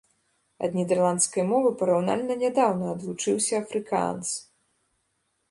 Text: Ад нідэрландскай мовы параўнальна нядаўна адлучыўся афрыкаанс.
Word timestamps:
Ад 0.67 0.77
нідэрландскай 0.77 1.43
мовы 1.51 1.69
параўнальна 1.81 2.33
нядаўна 2.43 2.85
адлучыўся 2.95 3.53
афрыкаанс. 3.61 4.29